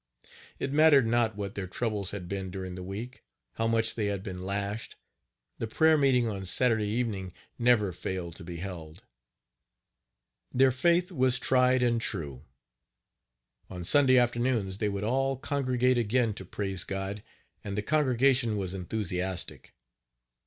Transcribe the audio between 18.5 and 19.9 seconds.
was enthusiastic.